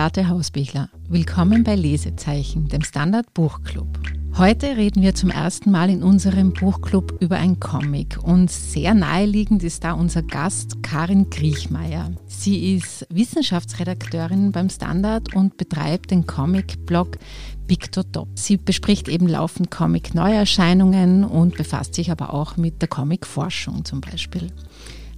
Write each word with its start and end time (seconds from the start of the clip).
Beate 0.00 0.30
Hausbichler. 0.30 0.88
Willkommen 1.10 1.62
bei 1.62 1.74
Lesezeichen, 1.74 2.68
dem 2.68 2.80
Standard 2.80 3.34
Buchclub. 3.34 4.00
Heute 4.38 4.78
reden 4.78 5.02
wir 5.02 5.14
zum 5.14 5.28
ersten 5.28 5.70
Mal 5.70 5.90
in 5.90 6.02
unserem 6.02 6.54
Buchclub 6.54 7.20
über 7.20 7.36
ein 7.36 7.60
Comic 7.60 8.16
und 8.22 8.50
sehr 8.50 8.94
naheliegend 8.94 9.62
ist 9.62 9.84
da 9.84 9.92
unser 9.92 10.22
Gast 10.22 10.82
Karin 10.82 11.28
Griechmeier. 11.28 12.12
Sie 12.26 12.76
ist 12.76 13.06
Wissenschaftsredakteurin 13.10 14.52
beim 14.52 14.70
Standard 14.70 15.34
und 15.34 15.58
betreibt 15.58 16.12
den 16.12 16.26
Comic-Blog 16.26 17.18
Top. 18.12 18.28
Sie 18.36 18.56
bespricht 18.56 19.06
eben 19.06 19.28
laufend 19.28 19.70
Comic-Neuerscheinungen 19.70 21.24
und 21.24 21.58
befasst 21.58 21.94
sich 21.94 22.10
aber 22.10 22.32
auch 22.32 22.56
mit 22.56 22.80
der 22.80 22.88
Comic-Forschung 22.88 23.84
zum 23.84 24.00
Beispiel. 24.00 24.50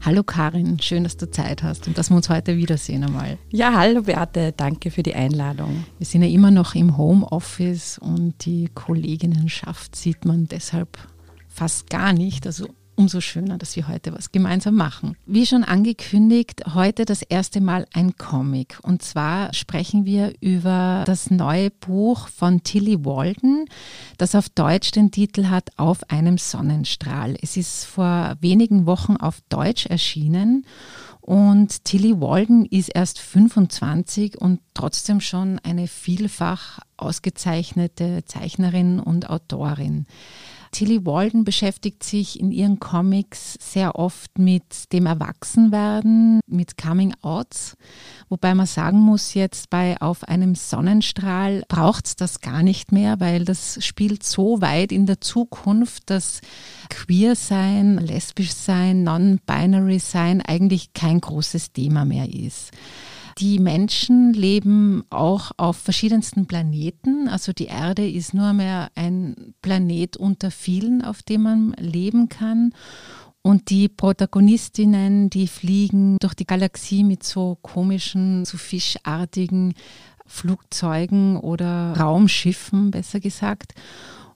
Hallo 0.04 0.24
Karin, 0.24 0.80
schön, 0.80 1.04
dass 1.04 1.16
du 1.16 1.30
Zeit 1.30 1.62
hast 1.62 1.86
und 1.86 1.96
dass 1.96 2.10
wir 2.10 2.16
uns 2.16 2.28
heute 2.28 2.56
wiedersehen 2.56 3.04
einmal. 3.04 3.38
Ja, 3.50 3.72
hallo 3.72 4.02
Beate, 4.02 4.50
danke 4.50 4.90
für 4.90 5.04
die 5.04 5.14
Einladung. 5.14 5.84
Wir 5.98 6.06
sind 6.06 6.22
ja 6.24 6.28
immer 6.28 6.50
noch 6.50 6.74
im 6.74 6.96
Homeoffice 6.96 7.98
und 7.98 8.44
die 8.44 8.68
Kolleginnenschaft 8.74 9.94
sieht 9.94 10.24
man 10.24 10.46
deshalb 10.46 10.98
fast 11.46 11.88
gar 11.88 12.12
nicht. 12.12 12.48
Also 12.48 12.66
umso 12.96 13.20
schöner, 13.20 13.58
dass 13.58 13.76
wir 13.76 13.88
heute 13.88 14.12
was 14.12 14.32
gemeinsam 14.32 14.74
machen. 14.74 15.16
Wie 15.26 15.46
schon 15.46 15.64
angekündigt, 15.64 16.62
heute 16.74 17.04
das 17.04 17.22
erste 17.22 17.60
Mal 17.60 17.86
ein 17.92 18.16
Comic. 18.16 18.78
Und 18.82 19.02
zwar 19.02 19.52
sprechen 19.54 20.04
wir 20.04 20.34
über 20.40 21.02
das 21.06 21.30
neue 21.30 21.70
Buch 21.70 22.28
von 22.28 22.62
Tilly 22.62 23.04
Walden, 23.04 23.66
das 24.18 24.34
auf 24.34 24.48
Deutsch 24.48 24.90
den 24.90 25.10
Titel 25.10 25.46
hat 25.46 25.70
Auf 25.76 26.10
einem 26.10 26.38
Sonnenstrahl. 26.38 27.36
Es 27.40 27.56
ist 27.56 27.84
vor 27.84 28.36
wenigen 28.40 28.86
Wochen 28.86 29.16
auf 29.16 29.40
Deutsch 29.48 29.86
erschienen. 29.86 30.64
Und 31.22 31.84
Tilly 31.84 32.20
Walden 32.20 32.66
ist 32.66 32.88
erst 32.88 33.20
25 33.20 34.40
und 34.40 34.58
trotzdem 34.74 35.20
schon 35.20 35.60
eine 35.60 35.86
vielfach 35.86 36.80
ausgezeichnete 36.96 38.24
Zeichnerin 38.24 38.98
und 38.98 39.30
Autorin. 39.30 40.06
Tilly 40.72 41.04
Walden 41.04 41.44
beschäftigt 41.44 42.02
sich 42.02 42.40
in 42.40 42.50
ihren 42.50 42.80
Comics 42.80 43.58
sehr 43.60 43.96
oft 43.96 44.38
mit 44.38 44.90
dem 44.94 45.04
Erwachsenwerden, 45.04 46.40
mit 46.46 46.78
Coming 46.78 47.14
Outs, 47.20 47.76
wobei 48.30 48.54
man 48.54 48.64
sagen 48.64 48.98
muss, 48.98 49.34
jetzt 49.34 49.68
bei 49.68 50.00
Auf 50.00 50.24
einem 50.24 50.54
Sonnenstrahl 50.54 51.62
braucht 51.68 52.06
es 52.06 52.16
das 52.16 52.40
gar 52.40 52.62
nicht 52.62 52.90
mehr, 52.90 53.20
weil 53.20 53.44
das 53.44 53.84
spielt 53.84 54.22
so 54.22 54.62
weit 54.62 54.92
in 54.92 55.04
der 55.04 55.20
Zukunft, 55.20 56.08
dass 56.08 56.40
queer 56.88 57.36
sein, 57.36 57.98
lesbisch 57.98 58.52
sein, 58.54 59.04
non-binary 59.04 59.98
sein 59.98 60.40
eigentlich 60.40 60.94
kein 60.94 61.20
großes 61.20 61.72
Thema 61.72 62.06
mehr 62.06 62.32
ist. 62.32 62.70
Die 63.38 63.58
Menschen 63.58 64.32
leben 64.32 65.04
auch 65.10 65.52
auf 65.56 65.76
verschiedensten 65.76 66.46
Planeten. 66.46 67.28
Also 67.28 67.52
die 67.52 67.66
Erde 67.66 68.08
ist 68.08 68.34
nur 68.34 68.52
mehr 68.52 68.90
ein 68.94 69.54
Planet 69.62 70.16
unter 70.16 70.50
vielen, 70.50 71.02
auf 71.02 71.22
dem 71.22 71.42
man 71.42 71.72
leben 71.78 72.28
kann. 72.28 72.74
Und 73.42 73.70
die 73.70 73.88
Protagonistinnen, 73.88 75.28
die 75.28 75.48
fliegen 75.48 76.16
durch 76.20 76.34
die 76.34 76.46
Galaxie 76.46 77.02
mit 77.02 77.24
so 77.24 77.58
komischen, 77.60 78.44
so 78.44 78.56
fischartigen 78.56 79.74
Flugzeugen 80.26 81.36
oder 81.36 81.94
Raumschiffen, 81.98 82.92
besser 82.92 83.18
gesagt. 83.18 83.74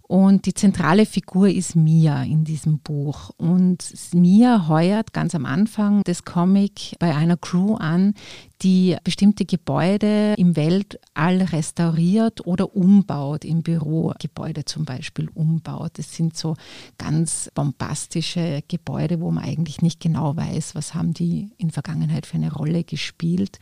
Und 0.09 0.47
die 0.47 0.55
zentrale 0.55 1.05
Figur 1.05 1.49
ist 1.49 1.75
Mia 1.75 2.23
in 2.23 2.45
diesem 2.45 2.79
Buch. 2.79 3.31
Und 3.37 3.93
Mia 4.15 4.69
heuert 4.69 5.13
ganz 5.13 5.35
am 5.35 5.45
Anfang 5.45 6.03
des 6.05 6.25
Comic 6.25 6.95
bei 7.01 7.15
einer 7.15 7.37
Crew 7.37 7.75
an, 7.75 8.15
die 8.63 8.97
bestimmte 9.03 9.45
Gebäude 9.45 10.35
im 10.39 10.55
Weltall 10.55 11.43
restauriert 11.43 12.47
oder 12.47 12.77
umbaut, 12.77 13.45
im 13.45 13.63
Bürogebäude 13.63 14.65
zum 14.65 14.85
Beispiel 14.85 15.29
umbaut. 15.35 15.93
Das 15.95 16.15
sind 16.15 16.37
so 16.37 16.55
ganz 16.99 17.51
bombastische 17.55 18.63
Gebäude, 18.69 19.21
wo 19.21 19.33
man 19.33 19.43
eigentlich 19.43 19.83
nicht 19.83 20.01
genau 20.01 20.37
weiß, 20.37 20.77
was 20.77 20.95
haben 20.95 21.15
die 21.15 21.51
in 21.59 21.73
Vergangenheit 21.73 22.27
für 22.27 22.37
eine 22.37 22.53
Rolle 22.53 22.85
gespielt. 22.85 23.59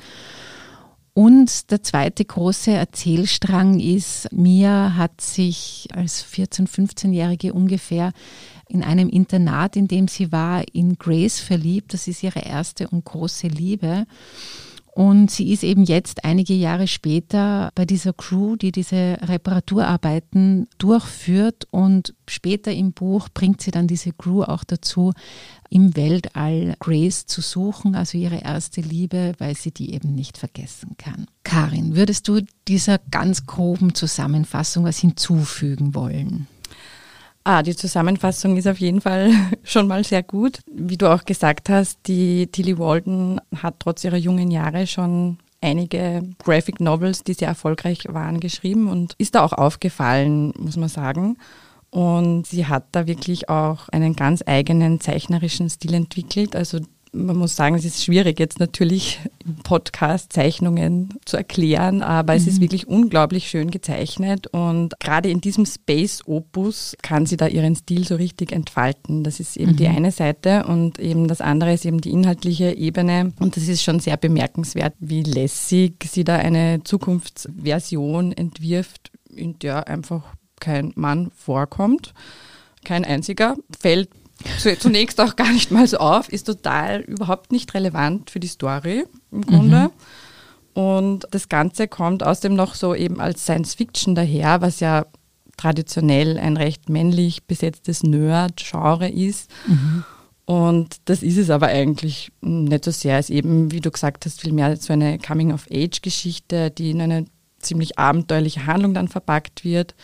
Und 1.15 1.71
der 1.71 1.81
zweite 1.81 2.25
große 2.25 2.73
Erzählstrang 2.73 3.79
ist, 3.79 4.33
Mia 4.33 4.97
hat 4.97 5.21
sich 5.21 5.87
als 5.95 6.25
14-, 6.25 6.69
15-Jährige 6.69 7.53
ungefähr 7.53 8.13
in 8.69 8.83
einem 8.83 9.09
Internat, 9.09 9.77
in 9.77 9.87
dem 9.87 10.09
sie 10.09 10.33
war, 10.33 10.65
in 10.73 10.99
Grace 10.99 11.39
verliebt. 11.39 11.95
Das 11.95 12.09
ist 12.09 12.25
ihre 12.25 12.41
erste 12.41 12.89
und 12.89 13.05
große 13.05 13.47
Liebe. 13.47 14.07
Und 14.95 15.29
sie 15.33 15.53
ist 15.53 15.65
eben 15.65 15.83
jetzt 15.83 16.25
einige 16.25 16.55
Jahre 16.55 16.87
später 16.87 17.73
bei 17.75 17.85
dieser 17.85 18.13
Crew, 18.13 18.55
die 18.55 18.71
diese 18.71 19.19
Reparaturarbeiten 19.23 20.69
durchführt. 20.79 21.67
Und 21.73 22.15
später 22.29 22.73
im 22.73 22.93
Buch 22.93 23.29
bringt 23.35 23.61
sie 23.61 23.73
dann 23.73 23.89
diese 23.89 24.13
Crew 24.13 24.43
auch 24.43 24.63
dazu, 24.63 25.13
im 25.69 25.97
Weltall 25.97 26.77
Grace 26.79 27.27
zu 27.27 27.41
suchen, 27.41 27.97
also 27.97 28.17
ihre 28.17 28.39
erste 28.39 28.83
Liebe, 28.83 29.33
weil 29.39 29.57
sie 29.57 29.73
die 29.73 29.93
eben 29.93 30.15
nicht 30.15 30.39
vergessen 30.39 30.95
kann. 30.97 31.27
Karin, 31.43 31.97
würdest 31.97 32.29
du 32.29 32.43
dieser 32.69 32.99
ganz 33.11 33.47
groben 33.47 33.97
Zusammenfassung 33.97 34.85
was 34.85 34.99
hinzufügen 34.99 35.97
wollen? 35.97 36.47
Ah, 37.47 37.63
die 37.63 37.77
Zusammenfassung 37.77 38.57
ist 38.57 38.67
auf 38.67 38.81
jeden 38.81 39.03
Fall 39.03 39.31
schon 39.63 39.87
mal 39.87 40.03
sehr 40.03 40.23
gut. 40.23 40.61
Wie 40.67 40.97
du 40.97 41.13
auch 41.13 41.27
gesagt 41.27 41.69
hast, 41.69 41.99
die 42.07 42.47
Tilly 42.47 42.79
Walden 42.79 43.39
hat 43.55 43.81
trotz 43.81 44.03
ihrer 44.03 44.17
jungen 44.17 44.51
Jahre 44.51 44.87
schon 44.87 45.37
einige 45.61 46.23
Graphic 46.43 46.81
Novels, 46.81 47.23
die 47.23 47.35
sehr 47.35 47.49
erfolgreich 47.49 48.07
waren, 48.09 48.41
geschrieben 48.41 48.89
und 48.89 49.15
ist 49.19 49.35
da 49.35 49.45
auch 49.45 49.53
aufgefallen, 49.53 50.55
muss 50.59 50.79
man 50.79 50.89
sagen. 50.89 51.37
Und 51.91 52.47
sie 52.47 52.67
hat 52.67 52.87
da 52.93 53.07
wirklich 53.07 53.49
auch 53.51 53.89
einen 53.91 54.17
ganz 54.17 54.43
eigenen 54.47 55.01
zeichnerischen 55.01 55.69
Stil 55.69 55.95
entwickelt. 55.95 56.57
Also 56.57 56.81
man 57.15 57.37
muss 57.37 57.57
sagen, 57.57 57.77
es 57.77 57.85
ist 57.85 58.05
schwierig 58.05 58.39
jetzt 58.41 58.59
natürlich 58.59 59.21
im 59.47 59.57
Podcast 59.57 60.33
Zeichnungen 60.33 61.15
zu 61.25 61.37
erklären, 61.37 62.03
aber 62.03 62.33
mhm. 62.33 62.39
es 62.39 62.47
ist 62.47 62.57
mhm. 62.59 62.63
wirklich 62.63 62.89
unglaublich 62.89 63.49
schön 63.49 63.71
gezeichnet 63.71 64.49
und 64.49 64.99
gerade 65.01 65.31
in 65.31 65.41
diesem 65.41 65.65
Space 65.65 66.23
Opus 66.27 66.97
kann 67.03 67.27
sie 67.27 67.37
da 67.37 67.47
ihren 67.47 67.77
Stil 67.77 68.07
so 68.07 68.17
richtig 68.17 68.53
entfalten. 68.53 69.23
Das 69.23 69.41
ist 69.41 69.57
eben 69.57 69.73
mhm. 69.73 69.77
die 69.77 69.89
eine 69.89 70.11
Seite 70.11 70.65
und 70.67 70.99
eben 70.99 71.29
das 71.29 71.41
andere 71.41 71.73
ist 71.73 71.87
eben 71.87 72.01
die 72.01 72.11
inhaltliche 72.11 72.73
Ebene 72.73 73.33
und 73.39 73.57
das 73.57 73.69
ist 73.69 73.83
schon 73.83 74.01
sehr 74.01 74.17
bemerkenswert, 74.17 74.95
wie 74.99 75.23
lässig 75.23 76.05
sie 76.11 76.25
da 76.25 76.37
eine 76.37 76.83
Zukunftsversion 76.83 78.33
entwirft, 78.33 79.13
in 79.35 79.59
der 79.61 79.89
einfach 79.89 80.25
kein 80.61 80.93
Mann 80.97 81.31
vorkommt. 81.35 82.13
Kein 82.85 83.05
einziger. 83.05 83.57
Fällt 83.81 84.11
zunächst 84.79 85.21
auch 85.21 85.37
gar 85.37 85.53
nicht 85.53 85.71
mal 85.71 85.87
so 85.87 85.99
auf, 85.99 86.29
ist 86.29 86.45
total 86.45 87.01
überhaupt 87.01 87.53
nicht 87.53 87.75
relevant 87.75 88.31
für 88.31 88.41
die 88.41 88.49
Story 88.49 89.05
im 89.31 89.43
Grunde. 89.43 89.91
Mhm. 90.75 90.81
Und 90.83 91.27
das 91.31 91.49
Ganze 91.49 91.87
kommt 91.87 92.23
außerdem 92.23 92.55
noch 92.55 92.75
so 92.75 92.95
eben 92.95 93.21
als 93.21 93.45
Science 93.45 93.75
Fiction 93.75 94.15
daher, 94.15 94.61
was 94.61 94.81
ja 94.81 95.07
traditionell 95.57 96.37
ein 96.39 96.57
recht 96.57 96.89
männlich 96.89 97.45
besetztes 97.45 98.03
Nerd-Genre 98.03 99.09
ist. 99.09 99.51
Mhm. 99.69 100.05
Und 100.47 100.97
das 101.07 101.23
ist 101.23 101.39
es 101.39 101.49
aber 101.49 101.69
eigentlich 101.69 102.33
nicht 102.41 102.85
so 102.85 102.91
sehr. 102.91 103.19
Es 103.19 103.31
ist 103.31 103.37
eben, 103.37 103.73
wie 103.73 103.81
du 103.81 103.91
gesagt 103.91 104.27
hast, 104.27 104.41
vielmehr 104.41 104.77
so 104.77 104.93
eine 104.93 105.19
Coming-of-Age-Geschichte, 105.19 106.71
die 106.71 106.91
in 106.91 107.01
eine 107.01 107.25
ziemlich 107.61 107.99
abenteuerliche 107.99 108.67
Handlung 108.67 108.93
dann 108.95 109.09
verpackt 109.09 109.65
wird 109.65 109.95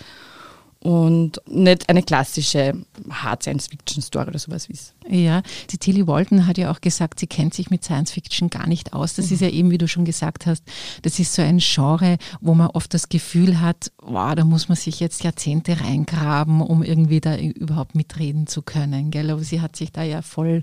und 0.83 1.43
nicht 1.47 1.91
eine 1.91 2.03
klassische 2.03 2.73
Hard 3.11 3.43
Science 3.43 3.69
Fiction 3.69 4.03
Story 4.03 4.29
oder 4.29 4.39
sowas 4.39 4.69
wie 4.71 4.73
es. 4.73 4.95
Ja, 5.07 5.43
die 5.71 5.77
Tilly 5.77 6.07
Walton 6.07 6.47
hat 6.47 6.57
ja 6.57 6.71
auch 6.71 6.81
gesagt, 6.81 7.21
sie 7.21 7.27
kennt 7.27 7.53
sich 7.53 7.69
mit 7.69 7.85
Science 7.85 8.13
Fiction 8.13 8.49
gar 8.49 8.67
nicht 8.67 8.95
aus. 8.95 9.15
Das 9.15 9.27
mhm. 9.27 9.35
ist 9.35 9.41
ja 9.41 9.49
eben, 9.49 9.71
wie 9.71 9.79
du 9.79 9.89
schon 9.89 10.07
gesagt 10.07 10.47
hast, 10.47 10.63
das 11.03 11.19
ist 11.19 11.35
so 11.35 11.43
ein 11.43 11.59
Genre, 11.59 12.17
wo 12.41 12.55
man 12.55 12.69
oft 12.69 12.95
das 12.95 13.11
Gefühl 13.11 13.61
hat, 13.61 13.93
wow, 13.99 14.35
da 14.35 14.45
muss 14.45 14.69
man 14.69 14.77
sich 14.77 15.01
jetzt 15.01 15.23
Jahrzehnte 15.23 15.81
reingraben, 15.81 16.63
um 16.63 16.83
irgendwie 16.83 17.21
da 17.21 17.37
überhaupt 17.37 17.95
mitreden 17.95 18.47
zu 18.47 18.63
können. 18.63 19.11
Gell? 19.11 19.31
Aber 19.31 19.43
sie 19.43 19.61
hat 19.61 19.77
sich 19.77 19.93
da 19.93 20.03
ja 20.03 20.23
voll 20.23 20.63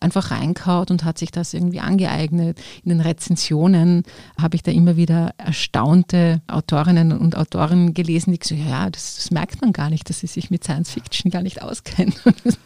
einfach 0.00 0.32
reinkaut 0.32 0.90
und 0.90 1.04
hat 1.04 1.18
sich 1.18 1.30
das 1.30 1.54
irgendwie 1.54 1.80
angeeignet. 1.80 2.60
In 2.82 2.88
den 2.88 3.00
Rezensionen 3.00 4.02
habe 4.40 4.56
ich 4.56 4.62
da 4.62 4.72
immer 4.72 4.96
wieder 4.96 5.34
erstaunte 5.38 6.40
Autorinnen 6.48 7.12
und 7.12 7.36
Autoren 7.36 7.94
gelesen, 7.94 8.32
die 8.32 8.38
gesagt 8.38 8.60
ja, 8.60 8.90
das, 8.90 9.16
das 9.16 9.30
merkt 9.30 9.51
merkt 9.52 9.60
man 9.60 9.72
gar 9.72 9.90
nicht, 9.90 10.08
dass 10.08 10.20
sie 10.20 10.26
sich 10.26 10.50
mit 10.50 10.64
Science 10.64 10.90
Fiction 10.90 11.30
gar 11.30 11.42
nicht 11.42 11.62
auskennen. 11.62 12.14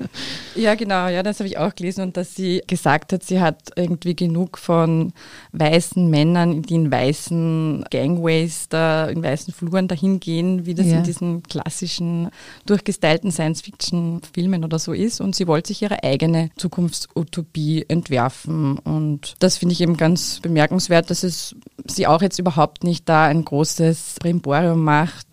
ja, 0.54 0.74
genau, 0.74 1.08
ja, 1.08 1.22
das 1.22 1.40
habe 1.40 1.48
ich 1.48 1.58
auch 1.58 1.74
gelesen 1.74 2.02
und 2.02 2.16
dass 2.16 2.34
sie 2.34 2.62
gesagt 2.66 3.12
hat, 3.12 3.22
sie 3.24 3.40
hat 3.40 3.70
irgendwie 3.74 4.14
genug 4.14 4.58
von 4.58 5.12
weißen 5.52 6.08
Männern, 6.08 6.62
die 6.62 6.74
in 6.74 6.92
weißen 6.92 7.86
Gangways 7.90 8.68
da 8.68 9.06
in 9.06 9.22
weißen 9.22 9.52
Fluren 9.52 9.88
dahin 9.88 10.20
gehen, 10.20 10.66
wie 10.66 10.74
das 10.74 10.86
ja. 10.86 10.98
in 10.98 11.04
diesen 11.04 11.42
klassischen 11.42 12.30
durchgestylten 12.66 13.32
Science 13.32 13.62
Fiction 13.62 14.20
Filmen 14.32 14.64
oder 14.64 14.78
so 14.78 14.92
ist 14.92 15.20
und 15.20 15.34
sie 15.34 15.46
wollte 15.46 15.68
sich 15.68 15.82
ihre 15.82 16.04
eigene 16.04 16.50
Zukunftsutopie 16.56 17.84
entwerfen 17.88 18.78
und 18.78 19.34
das 19.40 19.58
finde 19.58 19.72
ich 19.72 19.80
eben 19.80 19.96
ganz 19.96 20.40
bemerkenswert, 20.40 21.10
dass 21.10 21.24
es 21.24 21.56
sie 21.86 22.06
auch 22.06 22.22
jetzt 22.22 22.38
überhaupt 22.38 22.84
nicht 22.84 23.08
da 23.08 23.26
ein 23.26 23.44
großes 23.44 24.16
Brimborium 24.20 24.82
macht 24.84 25.26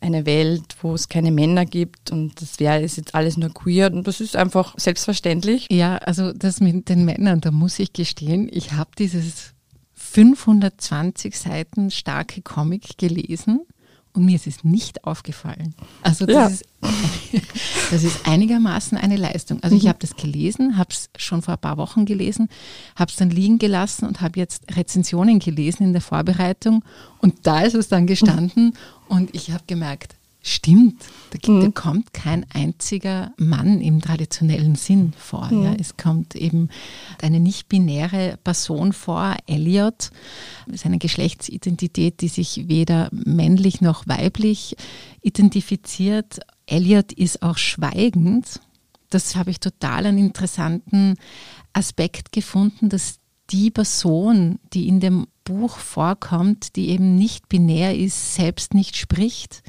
eine 0.00 0.26
Welt, 0.26 0.76
wo 0.82 0.94
es 0.94 1.08
keine 1.08 1.32
Männer 1.32 1.64
gibt 1.64 2.10
und 2.10 2.40
das 2.40 2.60
wäre 2.60 2.80
jetzt 2.80 3.14
alles 3.14 3.36
nur 3.36 3.52
queer 3.52 3.92
und 3.92 4.06
das 4.06 4.20
ist 4.20 4.36
einfach 4.36 4.74
selbstverständlich. 4.78 5.66
Ja, 5.70 5.96
also 5.98 6.32
das 6.32 6.60
mit 6.60 6.88
den 6.88 7.04
Männern, 7.04 7.40
da 7.40 7.50
muss 7.50 7.78
ich 7.78 7.92
gestehen, 7.92 8.48
ich 8.50 8.72
habe 8.72 8.90
dieses 8.98 9.54
520 9.94 11.36
Seiten 11.36 11.90
starke 11.90 12.42
Comic 12.42 12.98
gelesen 12.98 13.60
und 14.18 14.24
mir 14.24 14.34
ist 14.34 14.48
es 14.48 14.64
nicht 14.64 15.04
aufgefallen. 15.04 15.74
Also 16.02 16.26
das, 16.26 16.34
ja. 16.34 16.46
ist, 16.48 16.64
das 17.92 18.02
ist 18.02 18.26
einigermaßen 18.26 18.98
eine 18.98 19.16
Leistung. 19.16 19.62
Also 19.62 19.76
ich 19.76 19.84
mhm. 19.84 19.88
habe 19.88 19.98
das 20.00 20.16
gelesen, 20.16 20.76
habe 20.76 20.90
es 20.90 21.08
schon 21.16 21.40
vor 21.40 21.54
ein 21.54 21.60
paar 21.60 21.76
Wochen 21.76 22.04
gelesen, 22.04 22.48
habe 22.96 23.10
es 23.10 23.16
dann 23.16 23.30
liegen 23.30 23.58
gelassen 23.58 24.06
und 24.06 24.20
habe 24.20 24.40
jetzt 24.40 24.76
Rezensionen 24.76 25.38
gelesen 25.38 25.84
in 25.84 25.92
der 25.92 26.02
Vorbereitung 26.02 26.84
und 27.20 27.46
da 27.46 27.60
ist 27.60 27.74
es 27.74 27.88
dann 27.88 28.08
gestanden 28.08 28.74
und 29.08 29.34
ich 29.34 29.52
habe 29.52 29.62
gemerkt, 29.68 30.16
Stimmt, 30.40 31.02
da, 31.30 31.38
gibt, 31.38 31.48
mhm. 31.48 31.60
da, 31.62 31.80
kommt 31.80 32.14
kein 32.14 32.46
einziger 32.52 33.32
Mann 33.36 33.80
im 33.80 34.00
traditionellen 34.00 34.76
Sinn 34.76 35.12
vor. 35.18 35.48
Mhm. 35.50 35.64
Ja. 35.64 35.74
Es 35.74 35.96
kommt 35.96 36.36
eben 36.36 36.68
eine 37.20 37.40
nicht-binäre 37.40 38.38
Person 38.44 38.92
vor, 38.92 39.36
Elliot, 39.46 40.10
ist 40.66 40.86
eine 40.86 40.98
Geschlechtsidentität, 40.98 42.20
die 42.20 42.28
sich 42.28 42.68
weder 42.68 43.08
männlich 43.10 43.80
noch 43.80 44.06
weiblich 44.06 44.76
identifiziert. 45.20 46.38
Elliot 46.66 47.12
ist 47.12 47.42
auch 47.42 47.58
schweigend. 47.58 48.60
Das 49.10 49.34
habe 49.34 49.50
ich 49.50 49.58
total 49.58 50.06
einen 50.06 50.18
interessanten 50.18 51.16
Aspekt 51.72 52.30
gefunden, 52.30 52.88
dass 52.88 53.18
die 53.50 53.70
Person, 53.70 54.60
die 54.72 54.86
in 54.86 55.00
dem 55.00 55.26
Buch 55.42 55.78
vorkommt, 55.78 56.76
die 56.76 56.90
eben 56.90 57.16
nicht 57.16 57.48
binär 57.48 57.96
ist, 57.96 58.34
selbst 58.34 58.74
nicht 58.74 58.96
spricht 58.96 59.62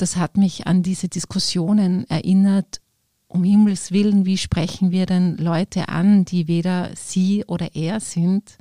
das 0.00 0.16
hat 0.16 0.36
mich 0.36 0.66
an 0.66 0.82
diese 0.82 1.08
Diskussionen 1.08 2.08
erinnert, 2.08 2.80
um 3.28 3.44
Himmels 3.44 3.92
Willen, 3.92 4.26
wie 4.26 4.38
sprechen 4.38 4.90
wir 4.90 5.06
denn 5.06 5.36
Leute 5.36 5.88
an, 5.88 6.24
die 6.24 6.48
weder 6.48 6.90
sie 6.96 7.44
oder 7.46 7.74
er 7.74 8.00
sind? 8.00 8.58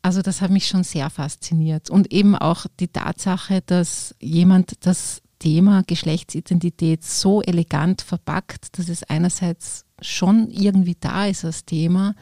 Also 0.00 0.22
das 0.22 0.40
hat 0.40 0.50
mich 0.50 0.66
schon 0.66 0.82
sehr 0.82 1.10
fasziniert. 1.10 1.90
Und 1.90 2.12
eben 2.12 2.34
auch 2.34 2.66
die 2.80 2.88
Tatsache, 2.88 3.62
dass 3.64 4.14
jemand 4.20 4.86
das 4.86 5.22
Thema 5.38 5.82
Geschlechtsidentität 5.86 7.04
so 7.04 7.42
elegant 7.42 8.00
verpackt, 8.00 8.78
dass 8.78 8.88
es 8.88 9.02
einerseits 9.02 9.84
schon 10.00 10.48
irgendwie 10.50 10.96
da 10.98 11.26
ist 11.26 11.44
als 11.44 11.64
Thema, 11.64 12.14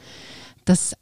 dass 0.65 0.97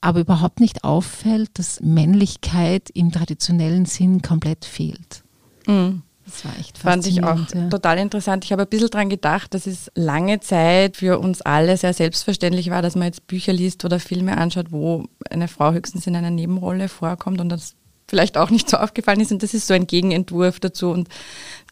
aber 0.00 0.20
überhaupt 0.20 0.60
nicht 0.60 0.84
auffällt, 0.84 1.50
dass 1.54 1.80
Männlichkeit 1.80 2.90
im 2.90 3.12
traditionellen 3.12 3.86
Sinn 3.86 4.20
komplett 4.20 4.64
fehlt. 4.64 5.22
Mhm. 5.66 6.02
Das 6.24 6.44
war 6.44 6.52
echt 6.58 6.78
Fand 6.78 7.06
ich 7.06 7.24
auch 7.24 7.38
ja. 7.52 7.68
total 7.68 7.98
interessant. 7.98 8.44
Ich 8.44 8.52
habe 8.52 8.62
ein 8.62 8.68
bisschen 8.68 8.90
daran 8.90 9.08
gedacht, 9.08 9.54
dass 9.54 9.66
es 9.66 9.90
lange 9.94 10.40
Zeit 10.40 10.96
für 10.96 11.18
uns 11.18 11.42
alle 11.42 11.76
sehr 11.76 11.92
selbstverständlich 11.92 12.70
war, 12.70 12.82
dass 12.82 12.94
man 12.94 13.06
jetzt 13.06 13.26
Bücher 13.26 13.52
liest 13.52 13.84
oder 13.84 13.98
Filme 13.98 14.36
anschaut, 14.38 14.70
wo 14.70 15.04
eine 15.30 15.48
Frau 15.48 15.72
höchstens 15.72 16.06
in 16.06 16.16
einer 16.16 16.30
Nebenrolle 16.30 16.88
vorkommt 16.88 17.40
und 17.40 17.48
das 17.48 17.74
vielleicht 18.12 18.36
auch 18.36 18.50
nicht 18.50 18.68
so 18.68 18.76
aufgefallen 18.76 19.20
ist. 19.20 19.32
Und 19.32 19.42
das 19.42 19.54
ist 19.54 19.66
so 19.66 19.72
ein 19.72 19.86
Gegenentwurf 19.86 20.60
dazu. 20.60 20.90
Und 20.90 21.08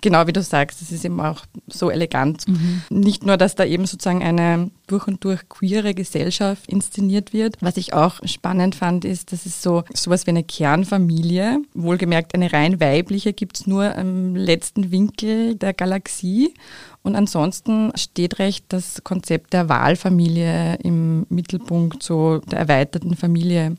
genau 0.00 0.26
wie 0.26 0.32
du 0.32 0.42
sagst, 0.42 0.80
das 0.80 0.90
ist 0.90 1.04
eben 1.04 1.20
auch 1.20 1.44
so 1.66 1.90
elegant. 1.90 2.48
Mhm. 2.48 2.80
Nicht 2.88 3.26
nur, 3.26 3.36
dass 3.36 3.56
da 3.56 3.66
eben 3.66 3.84
sozusagen 3.84 4.22
eine 4.22 4.70
durch 4.86 5.06
und 5.06 5.22
durch 5.22 5.46
queere 5.50 5.92
Gesellschaft 5.92 6.66
inszeniert 6.66 7.34
wird. 7.34 7.56
Was 7.60 7.76
ich 7.76 7.92
auch 7.92 8.20
spannend 8.24 8.74
fand, 8.74 9.04
ist, 9.04 9.32
dass 9.32 9.44
es 9.44 9.60
so 9.60 9.84
sowas 9.92 10.26
wie 10.26 10.30
eine 10.30 10.42
Kernfamilie, 10.42 11.58
wohlgemerkt 11.74 12.34
eine 12.34 12.50
rein 12.54 12.80
weibliche, 12.80 13.34
gibt 13.34 13.58
es 13.58 13.66
nur 13.66 13.94
im 13.94 14.34
letzten 14.34 14.90
Winkel 14.90 15.56
der 15.56 15.74
Galaxie. 15.74 16.54
Und 17.02 17.16
ansonsten 17.16 17.92
steht 17.96 18.38
recht 18.38 18.64
das 18.68 19.04
Konzept 19.04 19.52
der 19.52 19.68
Wahlfamilie 19.68 20.76
im 20.76 21.26
Mittelpunkt 21.28 22.02
so 22.02 22.38
der 22.50 22.60
erweiterten 22.60 23.14
Familie. 23.14 23.76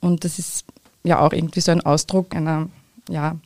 Und 0.00 0.24
das 0.24 0.38
ist 0.38 0.66
ja 1.04 1.20
auch 1.20 1.32
irgendwie 1.32 1.60
so 1.60 1.72
ein 1.72 1.80
Ausdruck 1.80 2.34
einer 2.34 2.68
ja, 3.08 3.36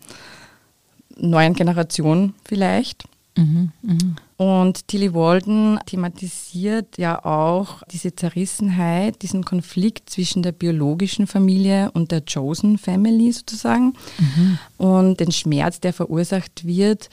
neuen 1.17 1.55
Generation 1.55 2.35
vielleicht. 2.45 3.05
Mhm, 3.37 3.73
mh. 3.83 3.99
Und 4.37 4.89
Tilly 4.89 5.15
Walden 5.15 5.79
thematisiert 5.87 6.99
ja 6.99 7.25
auch 7.25 7.83
diese 7.91 8.15
Zerrissenheit, 8.15 9.23
diesen 9.23 9.45
Konflikt 9.45 10.11
zwischen 10.11 10.43
der 10.43 10.53
biologischen 10.53 11.27
Familie 11.27 11.91
und 11.93 12.11
der 12.11 12.23
Chosen 12.23 12.79
Family 12.79 13.33
sozusagen 13.33 13.95
mhm. 14.19 14.59
und 14.77 15.21
den 15.21 15.31
Schmerz, 15.31 15.81
der 15.81 15.93
verursacht 15.93 16.67
wird 16.67 17.11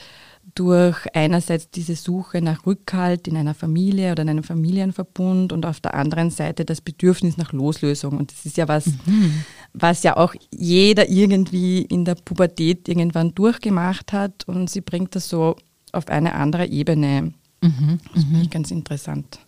durch 0.56 0.98
einerseits 1.14 1.70
diese 1.70 1.96
Suche 1.96 2.42
nach 2.42 2.66
Rückhalt 2.66 3.28
in 3.28 3.38
einer 3.38 3.54
Familie 3.54 4.12
oder 4.12 4.24
in 4.24 4.30
einem 4.30 4.44
Familienverbund 4.44 5.54
und 5.54 5.66
auf 5.66 5.80
der 5.80 5.94
anderen 5.94 6.30
Seite 6.30 6.66
das 6.66 6.82
Bedürfnis 6.82 7.38
nach 7.38 7.54
Loslösung. 7.54 8.18
Und 8.18 8.32
das 8.32 8.46
ist 8.46 8.58
ja 8.58 8.68
was, 8.68 8.88
mhm. 9.06 9.46
Was 9.74 10.04
ja 10.04 10.18
auch 10.18 10.34
jeder 10.52 11.10
irgendwie 11.10 11.82
in 11.82 12.06
der 12.06 12.16
Pubertät 12.16 12.88
irgendwann 12.88 13.34
durchgemacht 13.34 14.14
hat 14.14 14.48
und 14.48 14.70
sie 14.70 14.82
bringt 14.82 15.16
das 15.16 15.30
so 15.30 15.56
auf 15.92 16.08
eine 16.08 16.36
andere 16.36 16.68
Ebene. 16.68 17.34
Mhm. 17.62 18.00
Das 18.14 18.24
finde 18.24 18.40
ich 18.42 18.48
mhm. 18.48 18.52
ganz 18.52 18.72
interessant. 18.72 19.40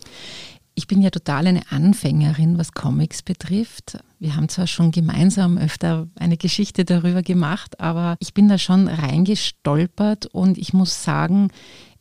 Ich 0.76 0.88
bin 0.88 1.02
ja 1.02 1.12
total 1.12 1.46
eine 1.46 1.72
Anfängerin, 1.72 2.58
was 2.58 2.72
Comics 2.72 3.22
betrifft. 3.22 4.00
Wir 4.20 4.36
haben 4.36 4.50
zwar 4.50 4.66
schon 4.66 4.92
gemeinsam 4.92 5.58
öfter 5.58 6.08
eine 6.16 6.38
Geschichte 6.38 6.84
darüber 6.84 7.22
gemacht, 7.22 7.80
aber 7.80 8.16
ich 8.20 8.34
bin 8.34 8.48
da 8.48 8.58
schon 8.58 8.88
reingestolpert 8.88 10.26
und 10.28 10.58
ich 10.58 10.74
muss 10.74 11.04
sagen, 11.04 11.50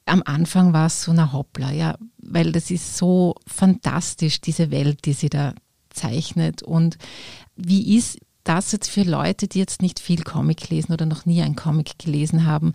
am 0.06 0.22
Anfang 0.24 0.72
war 0.72 0.86
es 0.86 1.02
so 1.02 1.12
eine 1.12 1.32
Hoppla, 1.32 1.70
ja, 1.70 1.96
weil 2.19 2.52
das 2.52 2.70
ist 2.70 2.96
so 2.96 3.34
fantastisch, 3.46 4.40
diese 4.40 4.70
Welt, 4.70 5.04
die 5.04 5.12
sie 5.12 5.28
da 5.28 5.55
zeichnet. 5.91 6.62
Und 6.62 6.96
wie 7.56 7.97
ist 7.97 8.19
das 8.44 8.73
jetzt 8.73 8.89
für 8.91 9.03
Leute, 9.03 9.47
die 9.47 9.61
jetzt 9.61 9.82
nicht 9.82 10.01
viel 10.01 10.23
Comic 10.23 10.69
lesen 10.69 10.93
oder 10.93 11.06
noch 11.06 11.27
nie 11.27 11.43
ein 11.43 11.55
Comic 11.55 11.99
gelesen 11.99 12.44
haben, 12.44 12.73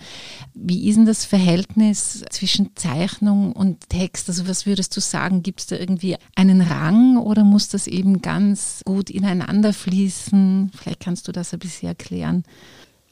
wie 0.54 0.88
ist 0.88 0.96
denn 0.96 1.06
das 1.06 1.26
Verhältnis 1.26 2.24
zwischen 2.30 2.76
Zeichnung 2.76 3.52
und 3.52 3.90
Text? 3.90 4.30
Also 4.30 4.48
was 4.48 4.66
würdest 4.66 4.96
du 4.96 5.02
sagen? 5.02 5.44
Gibt 5.44 5.60
es 5.60 5.68
da 5.68 5.76
irgendwie 5.76 6.16
einen 6.36 6.62
Rang 6.62 7.18
oder 7.18 7.44
muss 7.44 7.68
das 7.68 7.88
eben 7.88 8.22
ganz 8.22 8.82
gut 8.86 9.10
ineinander 9.10 9.74
fließen? 9.74 10.72
Vielleicht 10.74 11.02
kannst 11.02 11.28
du 11.28 11.32
das 11.32 11.54
ein 11.54 11.60
bisschen 11.60 11.90
erklären. 11.90 12.44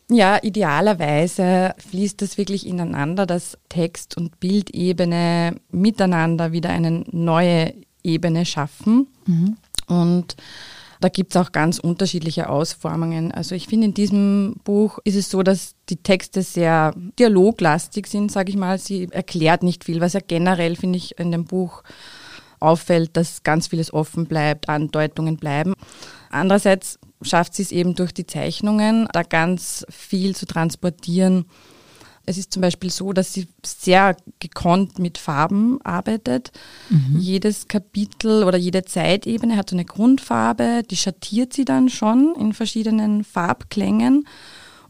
Ja, 0.10 0.38
idealerweise 0.42 1.74
fließt 1.90 2.22
das 2.22 2.38
wirklich 2.38 2.68
ineinander, 2.68 3.26
dass 3.26 3.58
Text 3.70 4.16
und 4.16 4.40
Bildebene 4.40 5.56
miteinander 5.72 6.52
wieder 6.52 6.70
eine 6.70 7.04
neue 7.12 7.74
Ebene 8.04 8.46
schaffen. 8.46 9.08
Mhm. 9.26 9.58
Und 9.88 10.36
da 11.06 11.10
gibt 11.10 11.36
es 11.36 11.40
auch 11.40 11.52
ganz 11.52 11.78
unterschiedliche 11.78 12.50
Ausformungen. 12.50 13.32
Also 13.32 13.54
ich 13.54 13.68
finde, 13.68 13.86
in 13.86 13.94
diesem 13.94 14.56
Buch 14.64 14.98
ist 15.04 15.16
es 15.16 15.30
so, 15.30 15.44
dass 15.44 15.76
die 15.88 15.98
Texte 15.98 16.42
sehr 16.42 16.96
dialoglastig 17.20 18.08
sind, 18.08 18.32
sage 18.32 18.50
ich 18.50 18.58
mal. 18.58 18.80
Sie 18.80 19.08
erklärt 19.12 19.62
nicht 19.62 19.84
viel, 19.84 20.02
was 20.02 20.14
ja 20.14 20.20
generell, 20.28 20.76
finde 20.76 20.98
ich, 20.98 21.20
in 21.20 21.32
dem 21.32 21.46
Buch 21.46 21.84
auffällt, 22.60 23.16
dass 23.16 23.44
ganz 23.44 23.68
vieles 23.68 23.94
offen 23.94 24.26
bleibt, 24.26 24.68
Andeutungen 24.68 25.38
bleiben. 25.38 25.76
Andererseits 26.32 26.98
schafft 27.22 27.54
sie 27.54 27.62
es 27.62 27.72
eben 27.72 27.94
durch 27.94 28.12
die 28.12 28.26
Zeichnungen, 28.26 29.08
da 29.14 29.22
ganz 29.22 29.86
viel 29.92 30.36
zu 30.36 30.48
transportieren 30.48 31.46
es 32.26 32.38
ist 32.38 32.52
zum 32.52 32.62
Beispiel 32.62 32.90
so, 32.90 33.14
dass 33.14 33.34
sie 33.34 33.48
sehr 33.66 34.16
gekonnt 34.40 35.00
mit 35.00 35.18
Farben 35.18 35.80
arbeitet. 35.84 36.52
Mhm. 36.90 37.20
Jedes 37.20 37.68
Kapitel 37.68 38.44
oder 38.44 38.58
jede 38.58 38.86
Zeitebene 38.86 39.58
hat 39.58 39.70
so 39.70 39.76
eine 39.76 39.86
Grundfarbe, 39.86 40.84
die 40.90 40.98
schattiert 40.98 41.54
sie 41.54 41.66
dann 41.66 41.90
schon 41.90 42.36
in 42.40 42.54
verschiedenen 42.54 43.24
Farbklängen. 43.24 44.28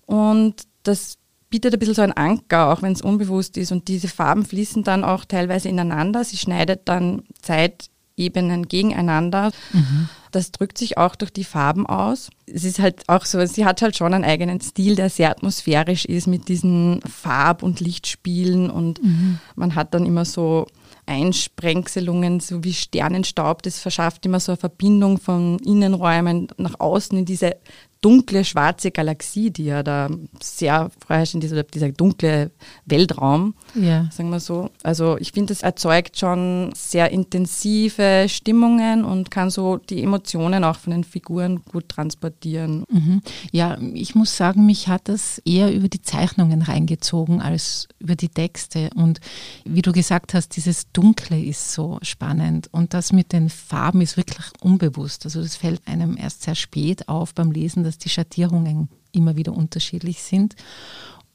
Und 0.05 0.63
das 0.83 1.17
bietet 1.49 1.73
ein 1.73 1.79
bisschen 1.79 1.95
so 1.95 2.01
einen 2.01 2.13
Anker, 2.13 2.71
auch 2.71 2.81
wenn 2.81 2.93
es 2.93 3.01
unbewusst 3.01 3.57
ist. 3.57 3.71
Und 3.71 3.87
diese 3.87 4.07
Farben 4.07 4.45
fließen 4.45 4.83
dann 4.83 5.03
auch 5.03 5.25
teilweise 5.25 5.69
ineinander. 5.69 6.23
Sie 6.23 6.37
schneidet 6.37 6.81
dann 6.85 7.23
Zeitebenen 7.41 8.67
gegeneinander. 8.67 9.51
Mhm. 9.71 10.09
Das 10.35 10.51
drückt 10.51 10.77
sich 10.77 10.97
auch 10.97 11.15
durch 11.15 11.31
die 11.31 11.45
Farben 11.45 11.85
aus. 11.85 12.29
Es 12.45 12.65
ist 12.65 12.79
halt 12.79 13.07
auch 13.07 13.23
so, 13.23 13.45
sie 13.45 13.63
hat 13.63 13.81
halt 13.81 13.95
schon 13.95 14.13
einen 14.13 14.25
eigenen 14.25 14.59
Stil, 14.59 14.97
der 14.97 15.09
sehr 15.09 15.31
atmosphärisch 15.31 16.03
ist 16.03 16.27
mit 16.27 16.49
diesen 16.49 16.99
Farb- 17.03 17.63
und 17.63 17.79
Lichtspielen 17.79 18.69
und 18.69 19.01
mhm. 19.01 19.39
man 19.55 19.75
hat 19.75 19.93
dann 19.93 20.05
immer 20.05 20.25
so 20.25 20.67
Einsprengselungen, 21.05 22.41
so 22.41 22.65
wie 22.65 22.73
Sternenstaub. 22.73 23.63
Das 23.63 23.79
verschafft 23.79 24.25
immer 24.25 24.41
so 24.41 24.51
eine 24.51 24.57
Verbindung 24.57 25.19
von 25.19 25.57
Innenräumen 25.59 26.49
nach 26.57 26.81
außen 26.81 27.17
in 27.17 27.23
diese 27.23 27.55
dunkle 28.01 28.45
schwarze 28.45 28.91
Galaxie, 28.91 29.49
die 29.49 29.65
ja 29.65 29.81
da 29.81 30.09
sehr 30.39 30.91
vorherrscht 31.05 31.33
in 31.33 31.39
dieser, 31.39 31.63
dieser 31.63 31.91
dunkle 31.91 32.51
Weltraum, 32.85 33.55
ja. 33.73 34.09
sagen 34.11 34.29
wir 34.29 34.39
so. 34.39 34.69
Also 34.83 35.17
ich 35.17 35.31
finde, 35.31 35.53
es 35.53 35.63
erzeugt 35.63 36.19
schon 36.19 36.71
sehr 36.75 37.11
intensive 37.11 38.27
Stimmungen 38.27 39.03
und 39.05 39.31
kann 39.31 39.49
so 39.49 39.77
die 39.77 40.03
Emotionen 40.03 40.63
auch 40.63 40.77
von 40.77 40.91
den 40.91 41.03
Figuren 41.03 41.63
gut 41.71 41.89
transportieren. 41.89 42.83
Mhm. 42.91 43.21
Ja, 43.51 43.77
ich 43.93 44.13
muss 44.13 44.37
sagen, 44.37 44.65
mich 44.65 44.87
hat 44.87 45.09
das 45.09 45.39
eher 45.45 45.73
über 45.73 45.87
die 45.87 46.01
Zeichnungen 46.01 46.61
reingezogen 46.61 47.41
als 47.41 47.87
über 47.99 48.15
die 48.15 48.29
Texte. 48.29 48.89
Und 48.95 49.19
wie 49.63 49.81
du 49.81 49.91
gesagt 49.91 50.33
hast, 50.33 50.55
dieses 50.55 50.91
Dunkle 50.91 51.41
ist 51.41 51.71
so 51.71 51.97
spannend 52.01 52.69
und 52.71 52.93
das 52.93 53.13
mit 53.13 53.33
den 53.33 53.49
Farben 53.49 54.01
ist 54.01 54.17
wirklich 54.17 54.45
unbewusst. 54.61 55.25
Also 55.25 55.41
das 55.41 55.55
fällt 55.55 55.87
einem 55.87 56.17
erst 56.17 56.43
sehr 56.43 56.55
spät 56.55 57.07
auf 57.09 57.33
beim 57.33 57.51
Lesen, 57.51 57.83
dass 57.85 57.97
die 57.97 58.09
Schattierungen 58.09 58.89
immer 59.11 59.35
wieder 59.35 59.53
unterschiedlich 59.53 60.21
sind. 60.21 60.55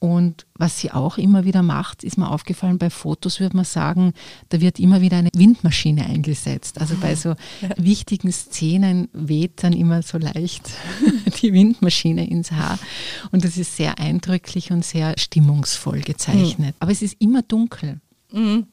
Und 0.03 0.47
was 0.55 0.79
sie 0.79 0.89
auch 0.89 1.19
immer 1.19 1.45
wieder 1.45 1.61
macht, 1.61 2.03
ist 2.03 2.17
mir 2.17 2.31
aufgefallen, 2.31 2.79
bei 2.79 2.89
Fotos 2.89 3.39
würde 3.39 3.55
man 3.55 3.65
sagen, 3.65 4.13
da 4.49 4.59
wird 4.59 4.79
immer 4.79 4.99
wieder 5.01 5.17
eine 5.17 5.29
Windmaschine 5.35 6.03
eingesetzt. 6.07 6.81
Also 6.81 6.95
bei 6.95 7.13
so 7.13 7.35
wichtigen 7.77 8.31
Szenen 8.31 9.09
weht 9.13 9.63
dann 9.63 9.73
immer 9.73 10.01
so 10.01 10.17
leicht 10.17 10.71
die 11.43 11.53
Windmaschine 11.53 12.27
ins 12.27 12.51
Haar. 12.51 12.79
Und 13.31 13.45
das 13.45 13.57
ist 13.57 13.77
sehr 13.77 13.99
eindrücklich 13.99 14.71
und 14.71 14.83
sehr 14.83 15.13
stimmungsvoll 15.19 16.01
gezeichnet. 16.01 16.73
Mhm. 16.73 16.79
Aber 16.79 16.91
es 16.91 17.03
ist 17.03 17.17
immer 17.19 17.43
dunkel. 17.43 18.01
Mhm. 18.31 18.65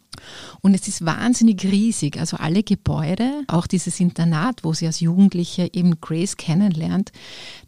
Und 0.60 0.74
es 0.74 0.88
ist 0.88 1.04
wahnsinnig 1.04 1.64
riesig. 1.64 2.18
Also 2.18 2.36
alle 2.36 2.62
Gebäude, 2.62 3.42
auch 3.46 3.66
dieses 3.66 4.00
Internat, 4.00 4.64
wo 4.64 4.72
sie 4.72 4.86
als 4.86 5.00
Jugendliche 5.00 5.70
eben 5.72 6.00
Grace 6.00 6.36
kennenlernt, 6.36 7.12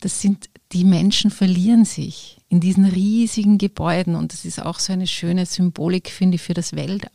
das 0.00 0.20
sind, 0.20 0.48
die 0.72 0.84
Menschen 0.84 1.30
verlieren 1.30 1.84
sich 1.84 2.38
in 2.48 2.60
diesen 2.60 2.84
riesigen 2.84 3.58
Gebäuden. 3.58 4.14
Und 4.14 4.32
das 4.32 4.44
ist 4.44 4.60
auch 4.60 4.78
so 4.78 4.92
eine 4.92 5.06
schöne 5.06 5.46
Symbolik, 5.46 6.10
finde 6.10 6.36
ich, 6.36 6.42
für 6.42 6.54
das 6.54 6.74
Weltall. 6.74 7.10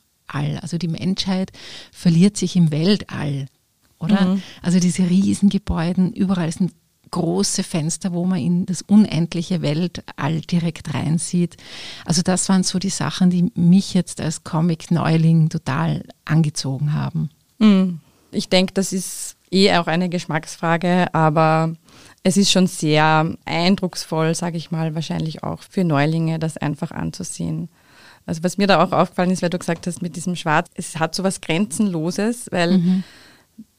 Also 0.61 0.77
die 0.77 0.87
Menschheit 0.87 1.51
verliert 1.91 2.37
sich 2.37 2.55
im 2.55 2.71
Weltall. 2.71 3.47
Oder? 3.99 4.35
Mhm. 4.35 4.43
Also 4.61 4.79
diese 4.79 5.09
Riesengebäude, 5.09 6.11
überall 6.15 6.51
sind 6.51 6.73
große 7.15 7.63
Fenster, 7.63 8.11
wo 8.11 8.25
man 8.25 8.39
in 8.39 8.65
das 8.65 8.81
unendliche 8.81 9.61
Weltall 9.61 10.41
direkt 10.41 10.93
reinsieht. 10.93 11.55
Also 12.03 12.21
das 12.21 12.49
waren 12.49 12.63
so 12.63 12.77
die 12.77 12.89
Sachen, 12.89 13.29
die 13.29 13.53
mich 13.55 13.93
jetzt 13.93 14.19
als 14.19 14.43
Comic-Neuling 14.43 15.47
total 15.47 16.03
angezogen 16.25 16.91
haben. 16.91 17.29
Hm. 17.61 18.01
Ich 18.31 18.49
denke, 18.49 18.73
das 18.73 18.91
ist 18.91 19.37
eh 19.49 19.73
auch 19.77 19.87
eine 19.87 20.09
Geschmacksfrage, 20.09 21.07
aber 21.13 21.75
es 22.23 22.35
ist 22.35 22.51
schon 22.51 22.67
sehr 22.67 23.33
eindrucksvoll, 23.45 24.35
sage 24.35 24.57
ich 24.57 24.71
mal, 24.71 24.93
wahrscheinlich 24.93 25.41
auch 25.41 25.61
für 25.61 25.85
Neulinge, 25.85 26.37
das 26.37 26.57
einfach 26.57 26.91
anzusehen. 26.91 27.69
Also 28.25 28.43
was 28.43 28.57
mir 28.57 28.67
da 28.67 28.83
auch 28.83 28.91
aufgefallen 28.91 29.31
ist, 29.31 29.41
weil 29.41 29.49
du 29.49 29.59
gesagt 29.59 29.87
hast, 29.87 30.01
mit 30.01 30.17
diesem 30.17 30.35
Schwarz, 30.35 30.67
es 30.73 30.99
hat 30.99 31.15
so 31.15 31.23
was 31.23 31.39
Grenzenloses, 31.39 32.47
weil 32.51 32.79
mhm 32.79 33.03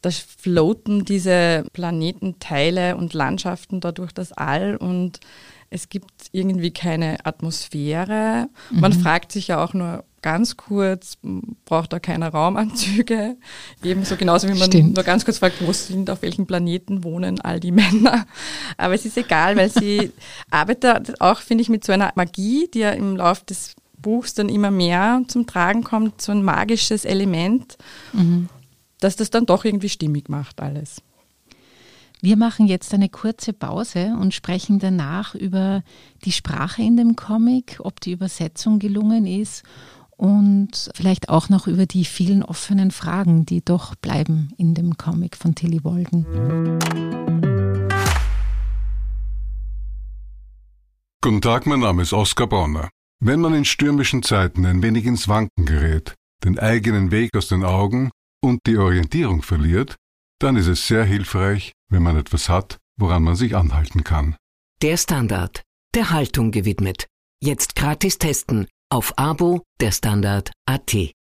da 0.03 0.11
floaten 0.11 1.05
diese 1.05 1.65
Planetenteile 1.73 2.97
und 2.97 3.13
Landschaften 3.13 3.81
da 3.81 3.93
durch 3.93 4.13
das 4.13 4.33
All 4.33 4.77
und 4.77 5.21
es 5.69 5.89
gibt 5.89 6.29
irgendwie 6.33 6.71
keine 6.71 7.25
Atmosphäre. 7.27 8.49
Mhm. 8.71 8.81
Man 8.81 8.93
fragt 8.93 9.33
sich 9.33 9.49
ja 9.49 9.63
auch 9.63 9.75
nur 9.75 10.05
ganz 10.23 10.57
kurz, 10.57 11.19
braucht 11.65 11.93
da 11.93 11.99
keine 11.99 12.29
Raumanzüge? 12.29 13.37
Ebenso 13.83 14.17
genauso 14.17 14.49
wie 14.49 14.59
man 14.59 14.71
Stimmt. 14.71 14.95
nur 14.97 15.05
ganz 15.05 15.25
kurz 15.25 15.39
fragt, 15.39 15.65
wo 15.67 15.73
sind, 15.73 16.09
auf 16.11 16.23
welchen 16.23 16.47
Planeten 16.47 17.05
wohnen 17.05 17.41
all 17.41 17.61
die 17.61 17.73
Männer? 17.73 18.27
Aber 18.77 18.95
es 18.95 19.05
ist 19.05 19.17
egal, 19.17 19.57
weil 19.57 19.71
sie 19.71 20.13
arbeitet 20.51 21.21
auch, 21.21 21.41
finde 21.41 21.63
ich, 21.63 21.69
mit 21.69 21.85
so 21.85 21.93
einer 21.93 22.13
Magie, 22.15 22.69
die 22.73 22.81
ja 22.81 22.91
im 22.91 23.17
Laufe 23.17 23.45
des 23.47 23.75
Buchs 23.99 24.35
dann 24.35 24.49
immer 24.49 24.71
mehr 24.71 25.23
zum 25.27 25.47
Tragen 25.47 25.83
kommt, 25.83 26.23
so 26.23 26.31
ein 26.33 26.43
magisches 26.43 27.05
Element. 27.05 27.77
Mhm 28.13 28.49
dass 29.01 29.17
das 29.17 29.31
dann 29.31 29.47
doch 29.47 29.65
irgendwie 29.65 29.89
stimmig 29.89 30.29
macht 30.29 30.61
alles. 30.61 31.03
Wir 32.23 32.37
machen 32.37 32.67
jetzt 32.67 32.95
eine 32.95 33.11
kurze 33.11 33.53
Pause 33.53 34.17
und 34.19 34.33
sprechen 34.33 34.79
danach 34.79 35.35
über 35.35 35.83
die 36.25 36.33
Sprache 36.33 36.83
in 36.83 36.97
dem 36.97 37.15
Comic, 37.15 37.79
ob 37.81 38.01
die 38.01 38.13
Übersetzung 38.13 38.79
gelungen 38.79 39.27
ist 39.27 39.65
und 40.17 40.91
vielleicht 40.95 41.29
auch 41.29 41.51
noch 41.51 41.67
über 41.67 41.85
die 41.85 42.07
vielen 42.07 42.43
offenen 42.43 42.91
Fragen, 42.91 43.45
die 43.45 43.63
doch 43.63 43.95
bleiben 43.97 44.49
in 44.57 44.75
dem 44.75 44.97
Comic 44.97 45.37
von 45.37 45.55
Tilly 45.55 45.85
Walden. 45.85 46.25
Guten 51.21 51.43
Tag, 51.43 51.67
mein 51.67 51.81
Name 51.81 52.03
ist 52.03 52.13
Oskar 52.13 52.47
Bonner. 52.47 52.89
Wenn 53.21 53.41
man 53.41 53.55
in 53.55 53.65
stürmischen 53.65 54.23
Zeiten 54.23 54.65
ein 54.65 54.83
wenig 54.83 55.05
ins 55.05 55.29
Wanken 55.29 55.67
gerät, 55.67 56.15
den 56.45 56.59
eigenen 56.59 57.11
Weg 57.11 57.31
aus 57.37 57.49
den 57.49 57.65
Augen 57.65 58.11
und 58.43 58.61
die 58.67 58.77
Orientierung 58.77 59.43
verliert, 59.43 59.97
dann 60.39 60.57
ist 60.57 60.67
es 60.67 60.87
sehr 60.87 61.05
hilfreich, 61.05 61.73
wenn 61.89 62.03
man 62.03 62.17
etwas 62.17 62.49
hat, 62.49 62.79
woran 62.99 63.23
man 63.23 63.37
sich 63.37 63.57
anhalten 63.57 64.05
kann. 64.05 64.37
Der 64.83 64.97
Standard, 64.97 65.63
der 65.95 66.11
Haltung 66.11 66.51
gewidmet. 66.51 67.07
Jetzt 67.43 67.77
gratis 67.77 68.19
testen 68.19 68.67
auf 68.91 69.17
Abo 69.17 69.63
der 69.81 69.93
Standard 69.93 70.53
AT. 70.67 71.13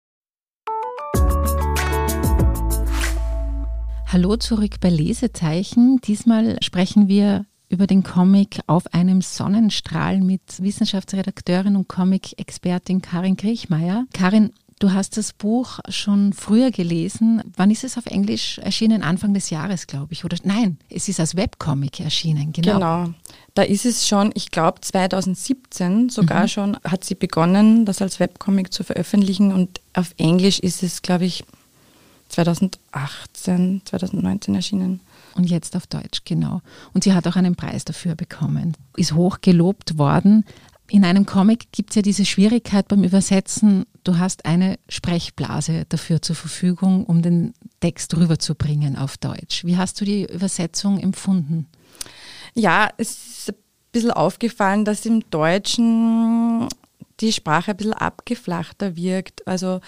Hallo 4.07 4.37
zurück 4.37 4.79
bei 4.79 4.89
Lesezeichen. 4.89 5.99
Diesmal 6.01 6.57
sprechen 6.61 7.07
wir 7.07 7.45
über 7.69 7.87
den 7.87 8.03
Comic 8.03 8.59
Auf 8.67 8.93
einem 8.93 9.21
Sonnenstrahl 9.21 10.21
mit 10.21 10.61
Wissenschaftsredakteurin 10.61 11.75
und 11.75 11.87
Comic-Expertin 11.87 13.01
Karin 13.01 13.35
Kriechmeier. 13.35 14.05
Karin, 14.13 14.53
Du 14.79 14.91
hast 14.91 15.15
das 15.15 15.31
Buch 15.31 15.79
schon 15.87 16.33
früher 16.33 16.69
gelesen. 16.69 17.41
Wann 17.55 17.71
ist 17.71 17.85
es 17.85 17.97
auf 17.97 18.07
Englisch 18.07 18.57
erschienen? 18.57 19.03
Anfang 19.03 19.33
des 19.33 19.49
Jahres, 19.49 19.87
glaube 19.87 20.11
ich. 20.11 20.25
Oder 20.25 20.37
nein, 20.43 20.77
es 20.89 21.07
ist 21.07 21.21
als 21.21 21.37
Webcomic 21.37 22.01
erschienen. 22.01 22.51
Genau. 22.51 22.73
Genau. 22.73 23.13
Da 23.53 23.61
ist 23.61 23.85
es 23.85 24.05
schon, 24.05 24.31
ich 24.35 24.51
glaube 24.51 24.81
2017 24.81 26.09
sogar 26.09 26.43
mhm. 26.43 26.47
schon, 26.49 26.77
hat 26.83 27.05
sie 27.05 27.15
begonnen, 27.15 27.85
das 27.85 28.01
als 28.01 28.19
Webcomic 28.19 28.73
zu 28.73 28.83
veröffentlichen. 28.83 29.53
Und 29.53 29.79
auf 29.93 30.13
Englisch 30.17 30.59
ist 30.59 30.83
es, 30.83 31.01
glaube 31.01 31.23
ich, 31.23 31.45
2018, 32.29 33.81
2019 33.85 34.55
erschienen. 34.55 34.99
Und 35.35 35.49
jetzt 35.49 35.77
auf 35.77 35.87
Deutsch, 35.87 36.21
genau. 36.25 36.61
Und 36.93 37.05
sie 37.05 37.13
hat 37.13 37.27
auch 37.27 37.37
einen 37.37 37.55
Preis 37.55 37.85
dafür 37.85 38.15
bekommen. 38.15 38.75
Ist 38.97 39.13
hoch 39.13 39.39
gelobt 39.39 39.97
worden. 39.97 40.43
In 40.87 41.03
einem 41.03 41.25
Comic 41.25 41.71
gibt 41.71 41.91
es 41.91 41.95
ja 41.95 42.01
diese 42.03 42.25
Schwierigkeit 42.25 42.87
beim 42.87 43.03
Übersetzen, 43.03 43.85
du 44.03 44.19
hast 44.19 44.45
eine 44.45 44.77
Sprechblase 44.87 45.85
dafür 45.89 46.21
zur 46.21 46.35
Verfügung, 46.35 47.05
um 47.05 47.21
den 47.21 47.53
Text 47.79 48.15
rüberzubringen 48.15 48.95
auf 48.95 49.17
Deutsch. 49.17 49.65
Wie 49.65 49.77
hast 49.77 49.99
du 49.99 50.05
die 50.05 50.25
Übersetzung 50.31 50.99
empfunden? 50.99 51.67
Ja, 52.53 52.89
es 52.97 53.09
ist 53.37 53.49
ein 53.49 53.55
bisschen 53.91 54.11
aufgefallen, 54.11 54.85
dass 54.85 55.05
im 55.05 55.27
Deutschen 55.31 56.67
die 57.19 57.33
Sprache 57.33 57.71
ein 57.71 57.77
bisschen 57.77 57.93
abgeflachter 57.93 58.95
wirkt. 58.95 59.47
Also 59.47 59.79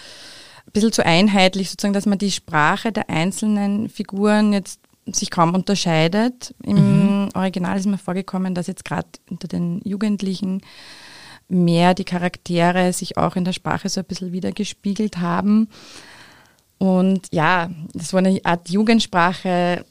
ein 0.66 0.72
bisschen 0.72 0.92
zu 0.92 1.06
einheitlich, 1.06 1.70
sozusagen, 1.70 1.94
dass 1.94 2.06
man 2.06 2.18
die 2.18 2.32
Sprache 2.32 2.90
der 2.90 3.08
einzelnen 3.08 3.88
Figuren 3.88 4.52
jetzt 4.52 4.80
sich 5.12 5.30
kaum 5.30 5.54
unterscheidet. 5.54 6.54
Im 6.62 7.22
mhm. 7.22 7.28
Original 7.34 7.78
ist 7.78 7.86
mir 7.86 7.98
vorgekommen, 7.98 8.54
dass 8.54 8.66
jetzt 8.66 8.84
gerade 8.84 9.08
unter 9.30 9.48
den 9.48 9.80
Jugendlichen 9.84 10.62
mehr 11.48 11.94
die 11.94 12.04
Charaktere 12.04 12.92
sich 12.92 13.16
auch 13.16 13.36
in 13.36 13.44
der 13.44 13.52
Sprache 13.52 13.88
so 13.88 14.00
ein 14.00 14.06
bisschen 14.06 14.32
wiedergespiegelt 14.32 15.18
haben. 15.18 15.68
Und 16.78 17.28
ja, 17.32 17.70
so 17.94 18.16
eine 18.16 18.40
Art 18.44 18.68
Jugendsprache 18.68 19.84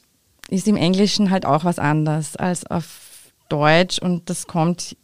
ist 0.48 0.68
im 0.68 0.76
Englischen 0.76 1.30
halt 1.30 1.44
auch 1.44 1.64
was 1.64 1.78
anderes 1.78 2.36
als 2.36 2.64
auf 2.66 3.32
Deutsch 3.48 3.98
und 3.98 4.30
das 4.30 4.46
kommt 4.46 4.96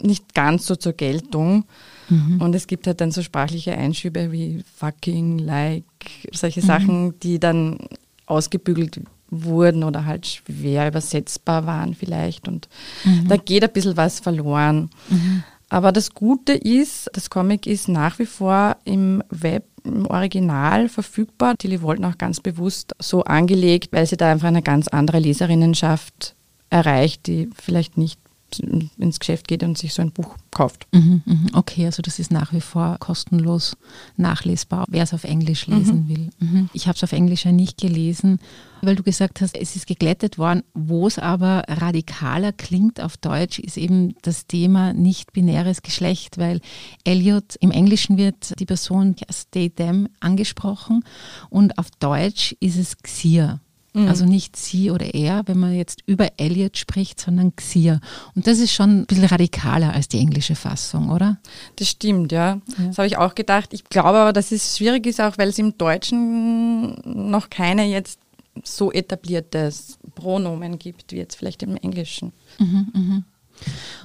nicht 0.00 0.34
ganz 0.34 0.66
so 0.66 0.76
zur 0.76 0.92
Geltung. 0.92 1.64
Mhm. 2.08 2.40
Und 2.40 2.54
es 2.54 2.66
gibt 2.66 2.86
halt 2.86 3.00
dann 3.00 3.10
so 3.10 3.22
sprachliche 3.22 3.76
Einschübe 3.76 4.32
wie 4.32 4.64
fucking, 4.76 5.38
like, 5.38 5.84
solche 6.32 6.60
mhm. 6.60 6.66
Sachen, 6.66 7.20
die 7.20 7.38
dann 7.38 7.78
ausgebügelt 8.26 9.00
wurden 9.32 9.82
oder 9.82 10.04
halt 10.04 10.26
schwer 10.26 10.86
übersetzbar 10.86 11.66
waren 11.66 11.94
vielleicht. 11.94 12.46
Und 12.46 12.68
mhm. 13.04 13.26
da 13.28 13.36
geht 13.36 13.64
ein 13.64 13.72
bisschen 13.72 13.96
was 13.96 14.20
verloren. 14.20 14.90
Mhm. 15.08 15.42
Aber 15.68 15.90
das 15.90 16.12
Gute 16.12 16.52
ist, 16.52 17.10
das 17.14 17.30
Comic 17.30 17.66
ist 17.66 17.88
nach 17.88 18.18
wie 18.18 18.26
vor 18.26 18.76
im 18.84 19.22
Web 19.30 19.64
im 19.84 20.06
Original 20.06 20.88
verfügbar. 20.88 21.56
Tilly 21.56 21.82
wollten 21.82 22.04
auch 22.04 22.18
ganz 22.18 22.40
bewusst 22.40 22.92
so 23.00 23.24
angelegt, 23.24 23.92
weil 23.92 24.06
sie 24.06 24.16
da 24.16 24.30
einfach 24.30 24.48
eine 24.48 24.62
ganz 24.62 24.86
andere 24.88 25.18
Leserinnenschaft 25.18 26.36
erreicht, 26.70 27.26
die 27.26 27.50
vielleicht 27.60 27.96
nicht 27.98 28.20
ins 28.60 29.20
Geschäft 29.20 29.48
geht 29.48 29.62
und 29.62 29.78
sich 29.78 29.94
so 29.94 30.02
ein 30.02 30.12
Buch 30.12 30.36
kauft. 30.50 30.86
Mhm, 30.92 31.22
mhm. 31.24 31.46
Okay, 31.52 31.86
also 31.86 32.02
das 32.02 32.18
ist 32.18 32.30
nach 32.30 32.52
wie 32.52 32.60
vor 32.60 32.96
kostenlos 32.98 33.76
nachlesbar, 34.16 34.84
wer 34.88 35.02
es 35.02 35.14
auf 35.14 35.24
Englisch 35.24 35.66
lesen 35.66 36.04
mhm. 36.04 36.08
will. 36.08 36.30
Mhm. 36.38 36.70
Ich 36.72 36.86
habe 36.86 36.96
es 36.96 37.04
auf 37.04 37.12
Englisch 37.12 37.44
ja 37.44 37.52
nicht 37.52 37.80
gelesen, 37.80 38.38
weil 38.82 38.96
du 38.96 39.02
gesagt 39.02 39.40
hast, 39.40 39.56
es 39.56 39.76
ist 39.76 39.86
geglättet 39.86 40.38
worden. 40.38 40.62
Wo 40.74 41.06
es 41.06 41.18
aber 41.18 41.64
radikaler 41.68 42.52
klingt 42.52 43.00
auf 43.00 43.16
Deutsch, 43.16 43.58
ist 43.58 43.76
eben 43.76 44.14
das 44.22 44.46
Thema 44.46 44.92
nicht-binäres 44.92 45.82
Geschlecht, 45.82 46.38
weil 46.38 46.60
Elliot 47.04 47.56
im 47.60 47.70
Englischen 47.70 48.16
wird 48.16 48.58
die 48.58 48.66
Person 48.66 49.16
as 49.28 49.48
they, 49.50 49.70
them 49.70 50.08
angesprochen 50.20 51.04
und 51.50 51.78
auf 51.78 51.90
Deutsch 51.98 52.54
ist 52.60 52.76
es 52.76 52.98
Xir. 52.98 53.60
Mhm. 53.94 54.08
Also 54.08 54.24
nicht 54.24 54.56
sie 54.56 54.90
oder 54.90 55.14
er, 55.14 55.42
wenn 55.46 55.58
man 55.58 55.74
jetzt 55.74 56.02
über 56.06 56.28
Elliot 56.38 56.78
spricht, 56.78 57.20
sondern 57.20 57.54
Xir. 57.54 58.00
Und 58.34 58.46
das 58.46 58.58
ist 58.58 58.72
schon 58.72 59.00
ein 59.00 59.06
bisschen 59.06 59.26
radikaler 59.26 59.92
als 59.92 60.08
die 60.08 60.18
englische 60.18 60.54
Fassung, 60.54 61.10
oder? 61.10 61.38
Das 61.76 61.88
stimmt, 61.88 62.32
ja. 62.32 62.60
ja. 62.78 62.86
Das 62.86 62.98
habe 62.98 63.06
ich 63.06 63.18
auch 63.18 63.34
gedacht. 63.34 63.74
Ich 63.74 63.84
glaube 63.84 64.18
aber, 64.18 64.32
dass 64.32 64.50
es 64.50 64.78
schwierig 64.78 65.06
ist, 65.06 65.20
auch 65.20 65.36
weil 65.36 65.50
es 65.50 65.58
im 65.58 65.76
Deutschen 65.76 66.94
noch 67.04 67.50
keine 67.50 67.84
jetzt 67.84 68.18
so 68.64 68.92
etabliertes 68.92 69.98
Pronomen 70.14 70.78
gibt, 70.78 71.12
wie 71.12 71.16
jetzt 71.16 71.36
vielleicht 71.36 71.62
im 71.62 71.76
Englischen. 71.76 72.32
Mhm, 72.58 72.88
mh. 72.92 73.22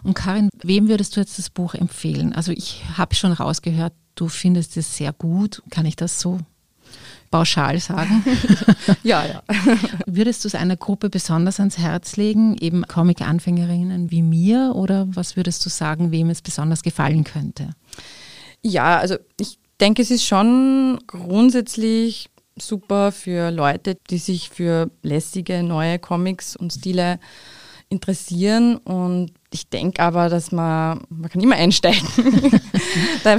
Und 0.04 0.14
Karin, 0.14 0.50
wem 0.62 0.88
würdest 0.88 1.16
du 1.16 1.20
jetzt 1.20 1.40
das 1.40 1.50
Buch 1.50 1.74
empfehlen? 1.74 2.34
Also 2.34 2.52
ich 2.52 2.84
habe 2.98 3.16
schon 3.16 3.32
rausgehört, 3.32 3.94
du 4.16 4.28
findest 4.28 4.78
es 4.78 4.98
sehr 4.98 5.14
gut. 5.14 5.64
Kann 5.70 5.86
ich 5.86 5.96
das 5.96 6.20
so 6.20 6.40
pauschal 7.32 7.80
sagen. 7.80 8.24
ja, 9.04 9.26
ja. 9.26 9.44
Würdest 10.06 10.44
du 10.44 10.48
es 10.48 10.56
einer 10.56 10.78
Gruppe 10.78 11.10
besonders 11.10 11.60
ans 11.60 11.78
Herz 11.78 12.16
legen, 12.16 12.56
eben 12.60 12.84
Comic-Anfängerinnen 12.88 14.12
wie 14.12 14.22
mir, 14.22 14.74
oder 14.76 15.08
was 15.10 15.36
würdest 15.36 15.66
du 15.66 15.70
sagen, 15.70 16.12
wem 16.12 16.30
es 16.30 16.42
besonders 16.42 16.84
gefallen 16.84 17.24
könnte? 17.24 17.72
Ja, 18.62 18.98
also 18.98 19.16
ich 19.40 19.60
denke, 19.80 20.02
es 20.02 20.12
ist 20.12 20.26
schon 20.26 21.00
grundsätzlich 21.08 22.30
super 22.56 23.12
für 23.12 23.52
Leute, 23.52 23.98
die 24.10 24.18
sich 24.18 24.50
für 24.50 24.90
lässige 25.04 25.64
neue 25.64 26.00
Comics 26.00 26.56
und 26.56 26.74
Stile 26.74 27.20
interessieren 27.90 28.78
und 28.78 29.32
ich 29.52 29.70
denke 29.70 30.02
aber, 30.02 30.30
dass 30.30 30.52
man, 30.52 31.02
man 31.10 31.30
kann 31.30 31.42
immer 31.42 31.56
einsteigen. 31.56 32.08
da 33.24 33.38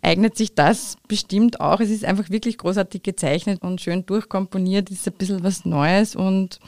eignet 0.00 0.36
sich 0.36 0.54
das 0.54 0.96
bestimmt 1.08 1.60
auch. 1.60 1.80
Es 1.80 1.90
ist 1.90 2.04
einfach 2.04 2.30
wirklich 2.30 2.58
großartig 2.58 3.02
gezeichnet 3.02 3.62
und 3.62 3.80
schön 3.80 4.06
durchkomponiert, 4.06 4.90
ist 4.90 5.06
ein 5.06 5.14
bisschen 5.14 5.42
was 5.42 5.64
Neues 5.64 6.14
und 6.14 6.60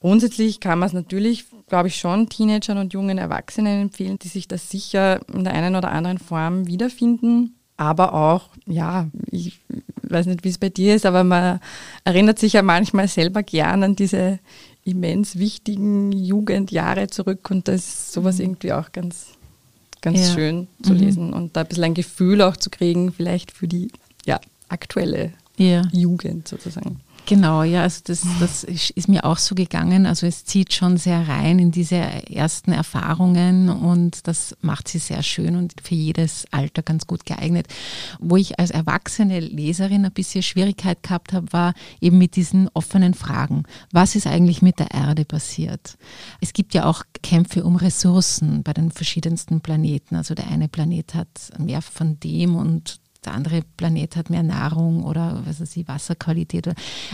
grundsätzlich 0.00 0.60
kann 0.60 0.78
man 0.78 0.88
es 0.88 0.92
natürlich, 0.92 1.46
glaube 1.68 1.88
ich, 1.88 1.96
schon 1.96 2.28
Teenagern 2.28 2.78
und 2.78 2.92
jungen 2.92 3.18
Erwachsenen 3.18 3.82
empfehlen, 3.82 4.18
die 4.18 4.28
sich 4.28 4.48
das 4.48 4.70
sicher 4.70 5.20
in 5.32 5.44
der 5.44 5.54
einen 5.54 5.76
oder 5.76 5.90
anderen 5.90 6.18
Form 6.18 6.66
wiederfinden. 6.66 7.56
Aber 7.76 8.14
auch, 8.14 8.50
ja, 8.66 9.08
ich 9.30 9.60
weiß 10.02 10.26
nicht, 10.26 10.44
wie 10.44 10.50
es 10.50 10.58
bei 10.58 10.68
dir 10.68 10.94
ist, 10.94 11.06
aber 11.06 11.24
man 11.24 11.58
erinnert 12.04 12.38
sich 12.38 12.52
ja 12.52 12.62
manchmal 12.62 13.08
selber 13.08 13.42
gern 13.42 13.82
an 13.82 13.96
diese 13.96 14.38
immens 14.84 15.38
wichtigen 15.38 16.12
Jugendjahre 16.12 17.08
zurück 17.08 17.50
und 17.50 17.68
das 17.68 17.80
ist 17.80 18.12
sowas 18.12 18.38
mhm. 18.38 18.44
irgendwie 18.44 18.72
auch 18.72 18.92
ganz, 18.92 19.28
ganz 20.00 20.20
ja. 20.20 20.34
schön 20.34 20.68
zu 20.82 20.92
mhm. 20.92 20.98
lesen 20.98 21.32
und 21.32 21.56
da 21.56 21.60
ein 21.60 21.68
bisschen 21.68 21.84
ein 21.84 21.94
Gefühl 21.94 22.42
auch 22.42 22.56
zu 22.56 22.70
kriegen, 22.70 23.12
vielleicht 23.12 23.52
für 23.52 23.68
die 23.68 23.90
ja, 24.26 24.40
aktuelle 24.68 25.32
ja. 25.56 25.82
Jugend 25.92 26.48
sozusagen. 26.48 27.00
Genau, 27.24 27.62
ja, 27.62 27.82
also 27.82 28.00
das, 28.04 28.26
das 28.40 28.64
ist 28.64 29.08
mir 29.08 29.24
auch 29.24 29.38
so 29.38 29.54
gegangen. 29.54 30.06
Also 30.06 30.26
es 30.26 30.44
zieht 30.44 30.72
schon 30.74 30.96
sehr 30.96 31.28
rein 31.28 31.60
in 31.60 31.70
diese 31.70 31.96
ersten 31.96 32.72
Erfahrungen 32.72 33.68
und 33.68 34.26
das 34.26 34.56
macht 34.60 34.88
sie 34.88 34.98
sehr 34.98 35.22
schön 35.22 35.54
und 35.54 35.74
für 35.82 35.94
jedes 35.94 36.46
Alter 36.50 36.82
ganz 36.82 37.06
gut 37.06 37.24
geeignet. 37.24 37.68
Wo 38.18 38.36
ich 38.36 38.58
als 38.58 38.72
erwachsene 38.72 39.38
Leserin 39.38 40.04
ein 40.04 40.12
bisschen 40.12 40.42
Schwierigkeit 40.42 41.02
gehabt 41.04 41.32
habe, 41.32 41.52
war 41.52 41.74
eben 42.00 42.18
mit 42.18 42.34
diesen 42.34 42.68
offenen 42.74 43.14
Fragen. 43.14 43.62
Was 43.92 44.16
ist 44.16 44.26
eigentlich 44.26 44.60
mit 44.60 44.80
der 44.80 44.90
Erde 44.90 45.24
passiert? 45.24 45.96
Es 46.40 46.52
gibt 46.52 46.74
ja 46.74 46.86
auch 46.86 47.04
Kämpfe 47.22 47.62
um 47.62 47.76
Ressourcen 47.76 48.64
bei 48.64 48.72
den 48.72 48.90
verschiedensten 48.90 49.60
Planeten. 49.60 50.16
Also 50.16 50.34
der 50.34 50.48
eine 50.48 50.68
Planet 50.68 51.14
hat 51.14 51.28
mehr 51.56 51.82
von 51.82 52.18
dem 52.18 52.56
und 52.56 53.00
der 53.24 53.34
andere 53.34 53.62
Planet 53.76 54.16
hat 54.16 54.30
mehr 54.30 54.42
Nahrung 54.42 55.04
oder 55.04 55.42
was 55.44 55.60
weiß 55.60 55.76
ich, 55.76 55.86
Wasserqualität. 55.88 56.68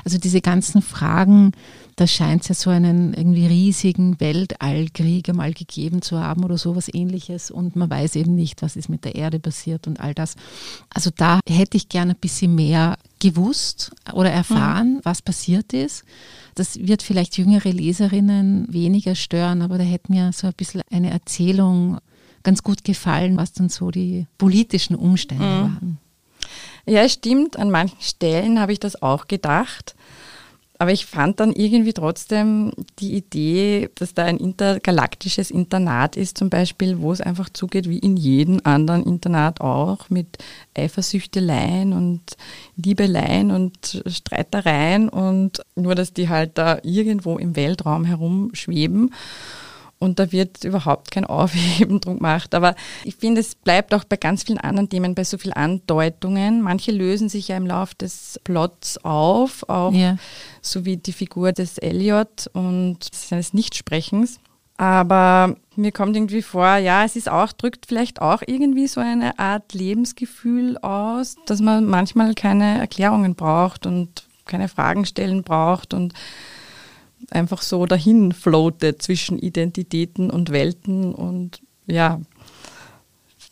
Also 0.05 0.18
diese 0.18 0.40
ganzen 0.40 0.83
Fragen, 0.83 1.53
da 1.97 2.07
scheint 2.07 2.42
es 2.42 2.49
ja 2.49 2.55
so 2.55 2.71
einen 2.71 3.12
irgendwie 3.12 3.47
riesigen 3.47 4.18
Weltallkrieg 4.21 5.29
einmal 5.29 5.53
gegeben 5.53 6.01
zu 6.01 6.18
haben 6.18 6.44
oder 6.44 6.57
sowas 6.57 6.88
ähnliches 6.92 7.51
und 7.51 7.77
man 7.77 7.90
weiß 7.90 8.16
eben 8.16 8.35
nicht, 8.35 8.62
was 8.62 8.77
ist 8.77 8.88
mit 8.88 9.05
der 9.05 9.14
Erde 9.16 9.38
passiert 9.38 9.87
und 9.87 10.01
all 10.01 10.14
das. 10.14 10.37
Also 10.92 11.11
da 11.14 11.40
hätte 11.49 11.77
ich 11.77 11.88
gerne 11.88 12.12
ein 12.12 12.21
bisschen 12.21 12.55
mehr 12.55 12.97
gewusst 13.18 13.90
oder 14.12 14.31
erfahren, 14.31 14.94
mhm. 14.94 15.01
was 15.03 15.23
passiert 15.23 15.73
ist. 15.73 16.05
Das 16.55 16.79
wird 16.79 17.03
vielleicht 17.03 17.37
jüngere 17.37 17.71
Leserinnen 17.71 18.66
weniger 18.73 19.14
stören, 19.14 19.62
aber 19.62 19.79
da 19.79 19.85
hätte 19.85 20.12
mir 20.12 20.33
so 20.33 20.47
ein 20.47 20.55
bisschen 20.57 20.83
eine 20.90 21.11
Erzählung 21.11 21.99
ganz 22.42 22.62
gut 22.62 22.85
gefallen, 22.85 23.37
was 23.37 23.53
dann 23.53 23.68
so 23.68 23.90
die 23.90 24.27
politischen 24.38 24.94
Umstände 24.94 25.44
mhm. 25.44 25.62
waren. 25.62 25.98
Ja, 26.87 27.03
es 27.03 27.12
stimmt. 27.12 27.59
An 27.59 27.70
manchen 27.70 28.01
Stellen 28.01 28.61
habe 28.61 28.72
ich 28.72 28.81
das 28.81 29.03
auch 29.03 29.29
gedacht. 29.29 29.94
Aber 30.81 30.92
ich 30.92 31.07
fand 31.07 31.40
dann 31.40 31.53
irgendwie 31.53 31.92
trotzdem 31.92 32.70
die 33.01 33.16
Idee, 33.16 33.90
dass 33.96 34.14
da 34.14 34.24
ein 34.24 34.37
intergalaktisches 34.37 35.51
Internat 35.51 36.16
ist, 36.16 36.38
zum 36.38 36.51
Beispiel, 36.51 37.01
wo 37.01 37.12
es 37.12 37.20
einfach 37.20 37.48
zugeht 37.51 37.88
wie 37.88 37.98
in 37.98 38.16
jedem 38.16 38.61
anderen 38.62 39.03
Internat 39.03 39.61
auch, 39.61 40.09
mit 40.09 40.38
Eifersüchteleien 40.77 41.92
und 41.92 42.22
Liebeleien 42.77 43.51
und 43.51 44.05
Streitereien 44.07 45.09
und 45.09 45.62
nur, 45.74 45.96
dass 45.96 46.12
die 46.12 46.29
halt 46.29 46.57
da 46.57 46.79
irgendwo 46.85 47.38
im 47.38 47.57
Weltraum 47.57 48.05
herumschweben 48.05 49.12
und 49.99 50.19
da 50.19 50.31
wird 50.31 50.65
überhaupt 50.65 51.11
kein 51.11 51.25
Aufheben 51.25 52.01
drum 52.01 52.17
gemacht. 52.17 52.55
Aber 52.55 52.75
ich 53.05 53.17
finde, 53.17 53.41
es 53.41 53.55
bleibt 53.55 53.93
auch 53.95 54.05
bei 54.05 54.17
ganz 54.17 54.45
vielen 54.45 54.59
anderen 54.59 54.89
Themen 54.89 55.15
bei 55.15 55.25
so 55.25 55.39
vielen 55.39 55.55
Andeutungen. 55.55 56.63
Manche 56.63 56.93
lösen 56.93 57.29
sich 57.29 57.49
ja 57.49 57.57
im 57.57 57.67
Laufe 57.67 57.95
des 57.97 58.41
Plots 58.45 58.99
auf, 59.05 59.69
auch 59.69 59.93
ja. 59.93 60.17
so 60.63 60.85
wie 60.85 60.97
die 60.97 61.13
Figur 61.13 61.53
des 61.53 61.79
Elliot 61.79 62.49
und 62.53 62.99
seines 63.13 63.53
Nichtsprechens. 63.55 64.39
Aber 64.77 65.57
mir 65.75 65.91
kommt 65.91 66.15
irgendwie 66.15 66.43
vor, 66.43 66.77
ja, 66.77 67.05
es 67.05 67.17
ist 67.17 67.29
auch, 67.29 67.53
drückt 67.53 67.87
vielleicht 67.87 68.23
auch 68.23 68.43
irgendwie 68.47 68.87
so 68.87 69.01
eine 69.01 69.37
Art 69.41 69.75
Lebensgefühl 69.75 70.79
aus, 70.79 71.35
dass 71.47 71.61
man 71.61 71.87
manchmal 71.87 72.35
keine 72.35 72.79
Erklärungen 72.79 73.35
braucht 73.35 73.87
und 73.87 74.29
keine 74.47 74.69
Fragen 74.69 75.05
stellen 75.05 75.43
braucht 75.43 75.95
und 75.95 76.15
einfach 77.31 77.63
so 77.63 77.87
dahin 77.87 78.33
floatet 78.33 79.03
zwischen 79.03 79.39
Identitäten 79.39 80.31
und 80.31 80.51
Welten 80.51 81.15
und 81.15 81.61
ja, 81.87 82.21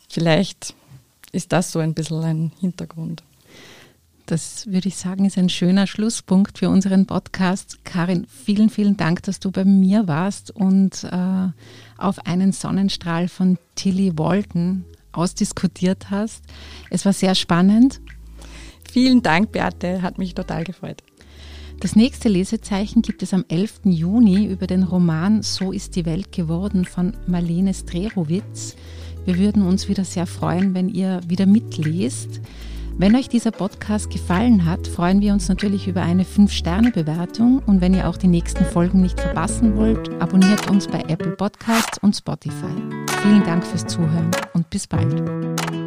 vielleicht 0.09 0.73
ist 1.31 1.51
das 1.51 1.71
so 1.71 1.79
ein 1.79 1.93
bisschen 1.93 2.23
ein 2.23 2.51
Hintergrund. 2.59 3.23
Das 4.27 4.67
würde 4.67 4.89
ich 4.89 4.97
sagen, 4.97 5.23
ist 5.23 5.37
ein 5.37 5.47
schöner 5.47 5.87
Schlusspunkt 5.87 6.57
für 6.57 6.69
unseren 6.69 7.05
Podcast. 7.05 7.85
Karin, 7.85 8.27
vielen, 8.27 8.69
vielen 8.69 8.97
Dank, 8.97 9.23
dass 9.23 9.39
du 9.39 9.51
bei 9.51 9.63
mir 9.63 10.09
warst 10.09 10.51
und 10.51 11.05
äh, 11.05 11.47
auf 11.97 12.25
einen 12.25 12.51
Sonnenstrahl 12.51 13.29
von 13.29 13.57
Tilly 13.75 14.17
Walton 14.17 14.83
ausdiskutiert 15.13 16.09
hast. 16.09 16.43
Es 16.89 17.05
war 17.05 17.13
sehr 17.13 17.35
spannend. 17.35 18.01
Vielen 18.91 19.21
Dank, 19.21 19.53
Beate, 19.53 20.01
hat 20.01 20.17
mich 20.17 20.35
total 20.35 20.65
gefreut. 20.65 21.01
Das 21.79 21.95
nächste 21.95 22.27
Lesezeichen 22.27 23.03
gibt 23.03 23.21
es 23.21 23.35
am 23.35 23.45
11. 23.47 23.81
Juni 23.83 24.47
über 24.47 24.65
den 24.65 24.81
Roman 24.81 25.43
So 25.43 25.71
ist 25.71 25.95
die 25.95 26.07
Welt 26.07 26.31
geworden 26.31 26.85
von 26.85 27.15
Marlene 27.27 27.73
Strerowitz. 27.73 28.75
Wir 29.25 29.37
würden 29.37 29.61
uns 29.61 29.87
wieder 29.87 30.03
sehr 30.03 30.25
freuen, 30.25 30.73
wenn 30.73 30.89
ihr 30.89 31.21
wieder 31.27 31.45
mitlest. 31.45 32.41
Wenn 32.97 33.15
euch 33.15 33.29
dieser 33.29 33.51
Podcast 33.51 34.09
gefallen 34.09 34.65
hat, 34.65 34.87
freuen 34.87 35.21
wir 35.21 35.33
uns 35.33 35.49
natürlich 35.49 35.87
über 35.87 36.01
eine 36.01 36.23
5-Sterne-Bewertung 36.23 37.61
und 37.67 37.79
wenn 37.79 37.93
ihr 37.93 38.09
auch 38.09 38.17
die 38.17 38.27
nächsten 38.27 38.65
Folgen 38.65 39.01
nicht 39.01 39.19
verpassen 39.19 39.77
wollt, 39.77 40.09
abonniert 40.19 40.71
uns 40.71 40.87
bei 40.87 41.01
Apple 41.07 41.33
Podcasts 41.33 41.99
und 41.99 42.15
Spotify. 42.15 42.73
Vielen 43.21 43.43
Dank 43.43 43.63
fürs 43.63 43.85
Zuhören 43.85 44.31
und 44.53 44.67
bis 44.71 44.87
bald. 44.87 45.86